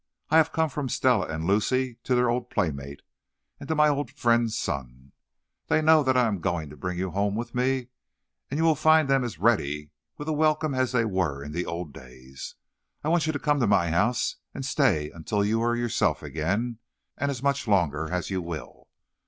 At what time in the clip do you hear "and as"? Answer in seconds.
17.15-17.43